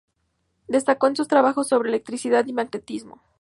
[0.67, 3.21] Destacó en sus trabajos sobre electricidad y magnetismo.